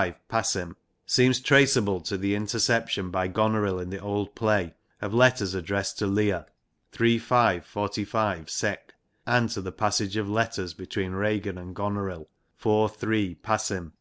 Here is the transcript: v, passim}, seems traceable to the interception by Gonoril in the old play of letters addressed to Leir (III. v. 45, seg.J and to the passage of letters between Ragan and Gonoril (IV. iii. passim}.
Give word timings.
v, 0.00 0.14
passim}, 0.30 0.76
seems 1.04 1.40
traceable 1.40 2.00
to 2.00 2.16
the 2.16 2.34
interception 2.34 3.10
by 3.10 3.28
Gonoril 3.28 3.78
in 3.78 3.90
the 3.90 3.98
old 4.00 4.34
play 4.34 4.72
of 5.02 5.12
letters 5.12 5.52
addressed 5.52 5.98
to 5.98 6.06
Leir 6.06 6.46
(III. 6.98 7.18
v. 7.18 7.58
45, 7.60 8.46
seg.J 8.46 8.78
and 9.26 9.50
to 9.50 9.60
the 9.60 9.70
passage 9.72 10.16
of 10.16 10.26
letters 10.26 10.72
between 10.72 11.12
Ragan 11.12 11.60
and 11.60 11.76
Gonoril 11.76 12.28
(IV. 12.64 13.10
iii. 13.12 13.34
passim}. 13.42 13.92